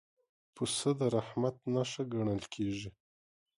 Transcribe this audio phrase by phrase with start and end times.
[0.55, 2.89] پسه د رحمت نښه ګڼل کېږي.